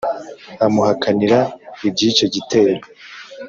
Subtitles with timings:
[0.65, 1.39] amuhakanira
[1.87, 2.83] iby'icyo gitero,